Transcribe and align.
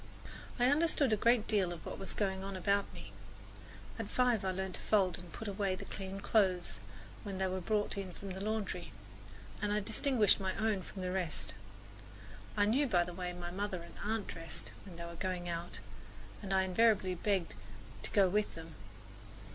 I 0.59 0.65
understood 0.71 1.13
a 1.13 1.15
good 1.15 1.45
deal 1.45 1.71
of 1.71 1.85
what 1.85 1.99
was 1.99 2.11
going 2.11 2.43
on 2.43 2.55
about 2.55 2.91
me. 2.91 3.11
At 3.99 4.09
five 4.09 4.43
I 4.43 4.49
learned 4.49 4.73
to 4.73 4.81
fold 4.81 5.19
and 5.19 5.31
put 5.31 5.47
away 5.47 5.75
the 5.75 5.85
clean 5.85 6.21
clothes 6.21 6.79
when 7.21 7.37
they 7.37 7.45
were 7.45 7.61
brought 7.61 7.99
in 7.99 8.11
from 8.11 8.31
the 8.31 8.41
laundry, 8.41 8.93
and 9.61 9.71
I 9.71 9.79
distinguished 9.79 10.39
my 10.39 10.55
own 10.55 10.81
from 10.81 11.03
the 11.03 11.11
rest. 11.11 11.53
I 12.57 12.65
knew 12.65 12.87
by 12.87 13.03
the 13.03 13.13
way 13.13 13.31
my 13.31 13.51
mother 13.51 13.83
and 13.83 13.93
aunt 14.03 14.25
dressed 14.25 14.71
when 14.85 14.95
they 14.95 15.05
were 15.05 15.13
going 15.13 15.47
out, 15.47 15.77
and 16.41 16.51
I 16.51 16.63
invariably 16.63 17.13
begged 17.13 17.53
to 18.01 18.09
go 18.09 18.27
with 18.27 18.55
them. 18.55 18.73